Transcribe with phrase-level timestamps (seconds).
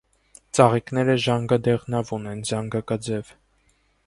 [0.57, 3.35] Ծաղիկները ժանգադեղնավուն են, զանգակաձև։